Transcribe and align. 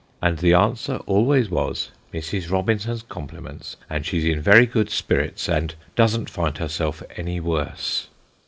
And 0.19 0.39
the 0.39 0.55
answer 0.55 0.95
always 1.05 1.51
was, 1.51 1.91
"Mrs. 2.11 2.49
Robinson's 2.49 3.03
compliments, 3.03 3.77
and 3.87 4.03
she's 4.03 4.25
in 4.25 4.41
very 4.41 4.65
good 4.65 4.89
spirits, 4.89 5.47
and 5.47 5.75
doesn't 5.95 6.27
find 6.27 6.57
herself 6.57 7.03
any 7.17 7.39
worse." 7.39 8.07